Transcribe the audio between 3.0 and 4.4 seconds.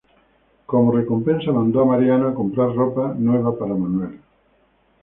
nueva para Manuel.